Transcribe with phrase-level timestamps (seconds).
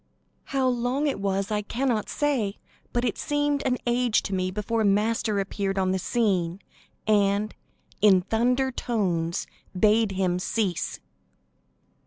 [0.45, 2.57] How long it was I cannot say,
[2.91, 6.59] but it seemed an age to me before Master appeared on the scene,
[7.05, 7.53] and,
[8.01, 9.45] in thunder tones,
[9.79, 10.99] bade him cease.